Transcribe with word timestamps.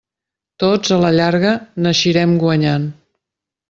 Tots, 0.63 0.93
a 0.95 0.97
la 1.03 1.13
llarga, 1.19 1.53
n'eixirem 1.85 2.37
guanyant. 2.47 2.93